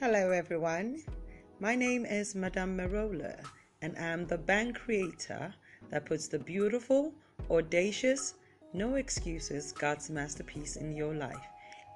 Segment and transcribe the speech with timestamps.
[0.00, 1.02] Hello, everyone.
[1.58, 3.36] My name is Madame Marola,
[3.82, 5.52] and I'm the band creator
[5.90, 7.12] that puts the beautiful,
[7.50, 8.34] audacious,
[8.72, 11.44] no excuses God's masterpiece in your life.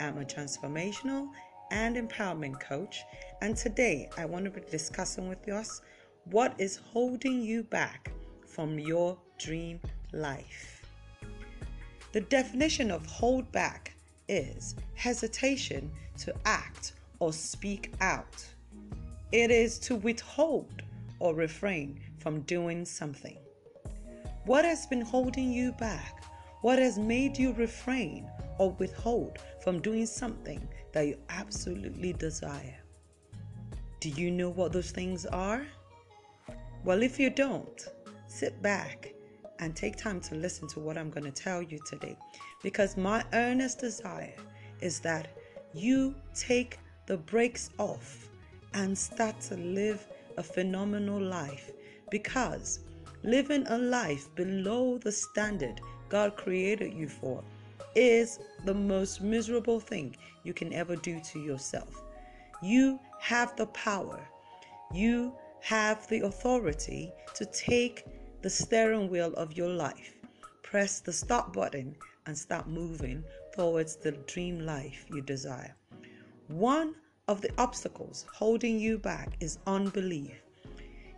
[0.01, 1.29] I'm a transformational
[1.71, 3.05] and empowerment coach,
[3.41, 5.81] and today I want to be discussing with us
[6.25, 8.11] what is holding you back
[8.45, 9.79] from your dream
[10.13, 10.83] life.
[12.11, 13.95] The definition of hold back
[14.27, 15.89] is hesitation
[16.19, 18.45] to act or speak out.
[19.31, 20.83] It is to withhold
[21.21, 23.39] or refrain from doing something.
[24.45, 26.25] What has been holding you back?
[26.63, 32.81] What has made you refrain or withhold from doing something that you absolutely desire?
[34.01, 35.65] Do you know what those things are?
[36.83, 37.87] Well, if you don't,
[38.27, 39.15] sit back
[39.61, 42.17] and take time to listen to what I'm going to tell you today
[42.65, 44.35] because my earnest desire
[44.81, 45.29] is that
[45.73, 46.81] you take
[47.13, 48.31] the brakes off
[48.73, 51.71] and start to live a phenomenal life
[52.11, 52.81] because
[53.23, 57.45] living a life below the standard God created you for
[57.95, 62.03] is the most miserable thing you can ever do to yourself.
[62.63, 64.27] You have the power,
[64.91, 68.07] you have the authority to take
[68.41, 70.15] the steering wheel of your life,
[70.63, 73.23] press the stop button, and start moving
[73.55, 75.77] towards the dream life you desire.
[76.49, 76.95] One
[77.29, 80.43] of the obstacles holding you back is unbelief.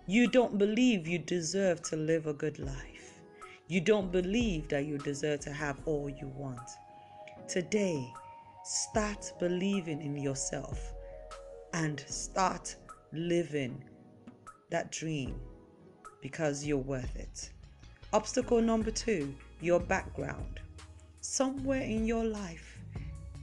[0.07, 3.21] You don't believe you deserve to live a good life.
[3.69, 6.69] You don't believe that you deserve to have all you want.
[7.49, 8.07] Today,
[8.65, 10.93] start believing in yourself
[11.73, 12.77] and start
[13.13, 13.83] living
[14.71, 15.41] that dream
[16.21, 17.51] because you're worth it.
[18.13, 20.61] Obstacle number two your background.
[21.21, 22.74] Somewhere in your life,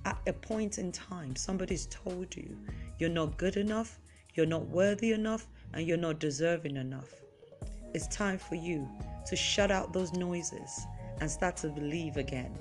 [0.05, 2.57] at a point in time, somebody's told you
[2.99, 3.99] you're not good enough,
[4.33, 7.09] you're not worthy enough, and you're not deserving enough.
[7.93, 8.87] It's time for you
[9.27, 10.85] to shut out those noises
[11.19, 12.53] and start to believe again.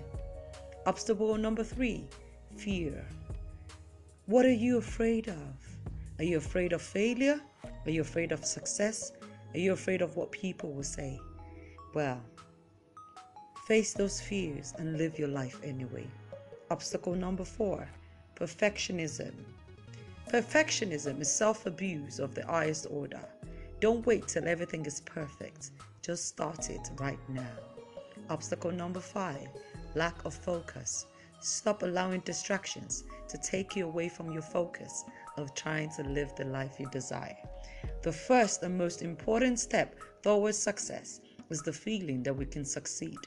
[0.87, 2.09] Obstacle number three
[2.57, 3.05] fear.
[4.27, 5.79] What are you afraid of?
[6.19, 7.41] Are you afraid of failure?
[7.85, 9.13] Are you afraid of success?
[9.55, 11.19] Are you afraid of what people will say?
[11.95, 12.21] Well,
[13.67, 16.07] face those fears and live your life anyway.
[16.71, 17.89] Obstacle number four
[18.37, 19.33] perfectionism.
[20.29, 23.25] Perfectionism is self abuse of the highest order.
[23.81, 27.57] Don't wait till everything is perfect, just start it right now.
[28.29, 29.49] Obstacle number five
[29.97, 31.07] lack of focus.
[31.41, 35.05] Stop allowing distractions to take you away from your focus
[35.39, 37.37] of trying to live the life you desire.
[38.03, 43.19] The first and most important step towards success is the feeling that we can succeed.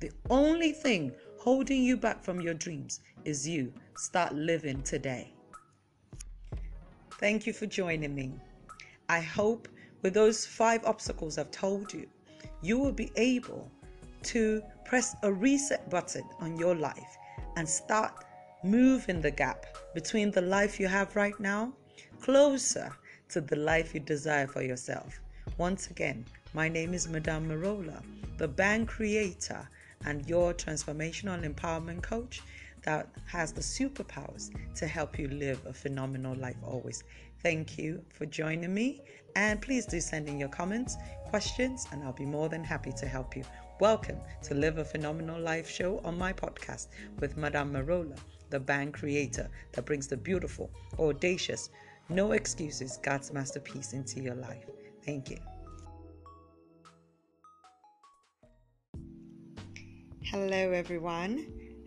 [0.00, 3.72] The only thing holding you back from your dreams is you.
[3.96, 5.34] Start living today.
[7.18, 8.32] Thank you for joining me.
[9.10, 9.68] I hope
[10.00, 12.06] with those five obstacles I've told you,
[12.62, 13.70] you will be able
[14.22, 17.18] to press a reset button on your life
[17.56, 18.24] and start
[18.64, 21.74] moving the gap between the life you have right now
[22.22, 22.90] closer
[23.28, 25.20] to the life you desire for yourself.
[25.58, 26.24] Once again,
[26.54, 28.02] my name is Madame Marola,
[28.38, 29.68] the band creator
[30.06, 32.42] and your transformational empowerment coach
[32.82, 37.04] that has the superpowers to help you live a phenomenal life always.
[37.42, 39.02] Thank you for joining me.
[39.36, 40.96] And please do send in your comments,
[41.26, 43.44] questions, and I'll be more than happy to help you.
[43.78, 46.88] Welcome to Live a Phenomenal Life show on my podcast
[47.20, 48.18] with Madame Marola,
[48.48, 51.70] the band creator that brings the beautiful, audacious,
[52.08, 54.64] no excuses God's masterpiece into your life.
[55.04, 55.38] Thank you.
[60.30, 61.44] Hello, everyone.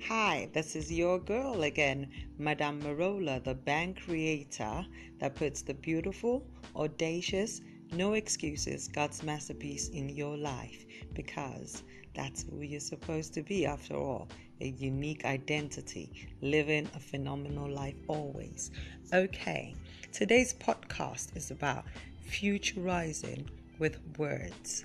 [0.10, 4.86] Hi, this is your girl again, Madame Marola, the band creator
[5.20, 6.46] that puts the beautiful,
[6.76, 7.62] audacious,
[7.94, 10.84] no excuses God's masterpiece in your life
[11.14, 11.84] because
[12.16, 14.28] that's who you're supposed to be after all
[14.60, 18.72] a unique identity, living a phenomenal life always.
[19.14, 19.74] Okay,
[20.12, 21.86] today's podcast is about
[22.30, 23.48] futurizing
[23.80, 24.84] with words.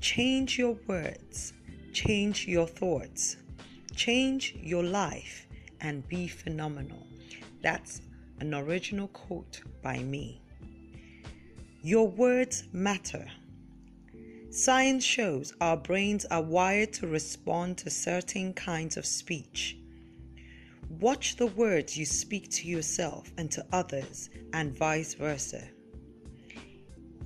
[0.00, 1.52] Change your words
[1.92, 3.36] Change your thoughts,
[3.96, 5.48] change your life,
[5.80, 7.06] and be phenomenal.
[7.62, 8.00] That's
[8.38, 10.40] an original quote by me.
[11.82, 13.26] Your words matter.
[14.50, 19.76] Science shows our brains are wired to respond to certain kinds of speech.
[21.00, 25.68] Watch the words you speak to yourself and to others, and vice versa.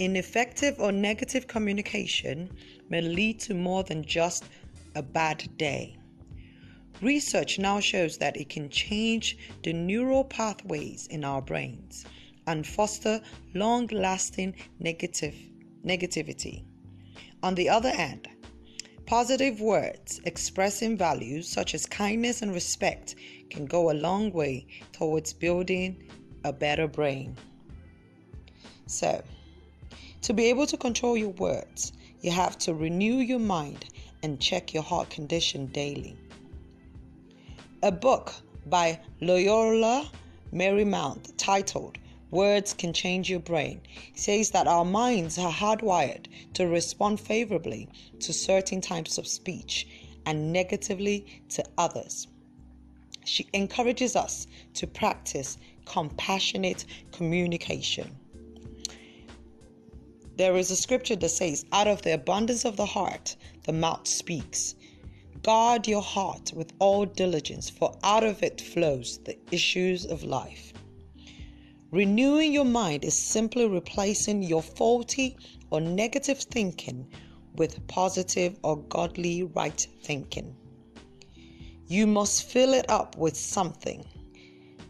[0.00, 2.50] Ineffective or negative communication
[2.88, 4.44] may lead to more than just
[4.96, 5.96] a bad day.
[7.00, 12.04] Research now shows that it can change the neural pathways in our brains
[12.46, 13.20] and foster
[13.54, 15.36] long lasting negative,
[15.84, 16.64] negativity.
[17.42, 18.28] On the other hand,
[19.06, 23.14] positive words expressing values such as kindness and respect
[23.50, 26.10] can go a long way towards building
[26.44, 27.36] a better brain.
[28.86, 29.22] So,
[30.24, 31.92] to be able to control your words,
[32.22, 33.84] you have to renew your mind
[34.22, 36.16] and check your heart condition daily.
[37.82, 38.32] A book
[38.64, 40.10] by Loyola
[40.50, 41.98] Marymount titled
[42.30, 43.82] Words Can Change Your Brain
[44.14, 46.24] says that our minds are hardwired
[46.54, 47.86] to respond favorably
[48.20, 49.86] to certain types of speech
[50.24, 52.28] and negatively to others.
[53.26, 58.16] She encourages us to practice compassionate communication.
[60.36, 64.08] There is a scripture that says, Out of the abundance of the heart, the mouth
[64.08, 64.74] speaks.
[65.42, 70.72] Guard your heart with all diligence, for out of it flows the issues of life.
[71.92, 75.36] Renewing your mind is simply replacing your faulty
[75.70, 77.06] or negative thinking
[77.54, 80.56] with positive or godly right thinking.
[81.86, 84.04] You must fill it up with something.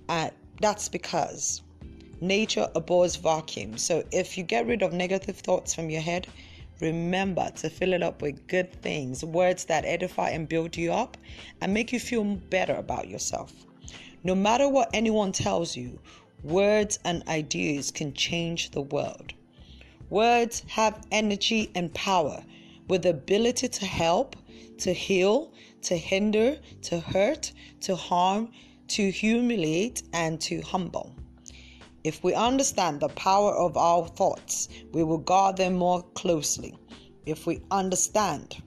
[0.09, 0.31] And
[0.61, 1.61] that's because
[2.21, 3.77] Nature abhors vacuum.
[3.77, 6.27] So if you get rid of negative thoughts from your head,
[6.81, 11.17] remember to fill it up with good things, words that edify and build you up
[11.61, 13.53] and make you feel better about yourself.
[14.23, 15.99] No matter what anyone tells you,
[16.43, 19.33] words and ideas can change the world.
[20.11, 22.43] Words have energy and power
[22.89, 24.37] with the ability to help,
[24.79, 25.53] to heal,
[25.83, 28.51] to hinder, to hurt, to harm,
[28.89, 31.15] to humiliate, and to humble.
[32.05, 36.75] If we understand the power of our thoughts, we will guard them more closely.
[37.25, 38.63] If we understand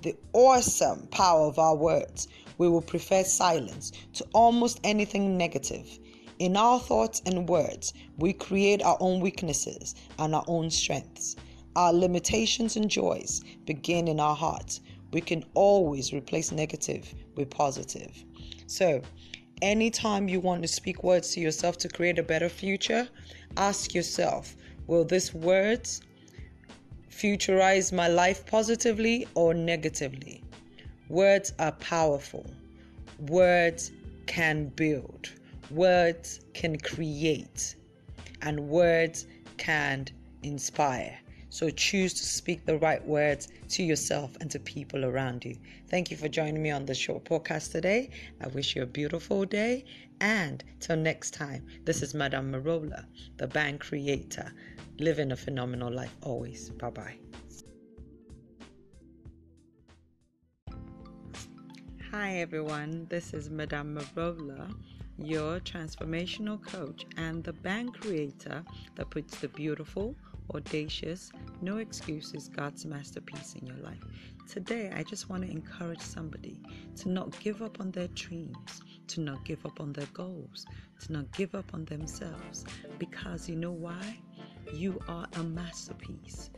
[0.00, 5.98] the awesome power of our words, we will prefer silence to almost anything negative.
[6.38, 11.36] In our thoughts and words, we create our own weaknesses and our own strengths.
[11.76, 14.80] Our limitations and joys begin in our hearts.
[15.12, 18.24] We can always replace negative with positive.
[18.66, 19.02] So,
[19.62, 23.08] Anytime you want to speak words to yourself to create a better future,
[23.56, 24.54] ask yourself
[24.86, 26.00] will these words
[27.10, 30.44] futurize my life positively or negatively?
[31.08, 32.46] Words are powerful.
[33.28, 33.90] Words
[34.26, 35.30] can build.
[35.70, 37.74] Words can create.
[38.42, 39.26] And words
[39.56, 40.06] can
[40.44, 41.18] inspire.
[41.58, 45.56] So choose to speak the right words to yourself and to people around you.
[45.88, 48.10] Thank you for joining me on the short podcast today.
[48.40, 49.84] I wish you a beautiful day.
[50.20, 53.06] And till next time, this is Madame Marola,
[53.38, 54.52] the band creator,
[55.00, 56.70] living a phenomenal life always.
[56.70, 57.16] Bye bye.
[62.12, 64.72] Hi everyone, this is Madame Marola,
[65.18, 68.62] your transformational coach and the band creator
[68.94, 70.14] that puts the beautiful
[70.54, 74.02] audacious, no excuse is God's masterpiece in your life.
[74.48, 76.60] Today, I just want to encourage somebody
[76.96, 80.66] to not give up on their dreams, to not give up on their goals,
[81.00, 82.64] to not give up on themselves.
[82.98, 84.18] Because you know why?
[84.72, 86.50] You are a masterpiece.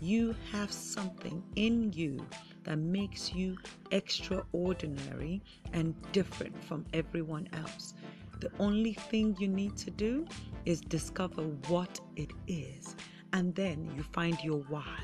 [0.00, 2.24] You have something in you
[2.64, 3.56] that makes you
[3.90, 5.42] extraordinary
[5.72, 7.94] and different from everyone else.
[8.40, 10.26] The only thing you need to do
[10.64, 12.96] is discover what it is
[13.32, 14.98] and then you find your why.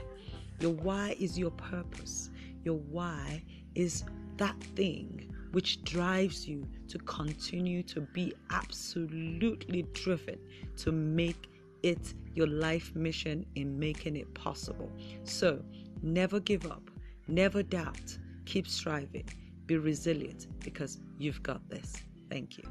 [0.61, 2.31] Your why is your purpose.
[2.65, 3.43] Your why
[3.75, 4.05] is
[4.37, 10.39] that thing which drives you to continue to be absolutely driven
[10.77, 11.49] to make
[11.83, 14.91] it your life mission in making it possible.
[15.25, 15.63] So
[16.03, 16.91] never give up,
[17.29, 19.29] never doubt, keep striving,
[19.67, 21.95] be resilient because you've got this.
[22.31, 22.65] Thank you.